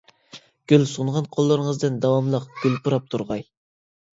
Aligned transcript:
گۈل 0.71 0.85
سۇنغان 0.91 1.27
قوللىرىڭىزدىن 1.35 1.99
داۋاملىق 2.07 2.49
گۈل 2.65 2.81
پۇراپ 2.89 3.13
تۇرغاي! 3.13 3.49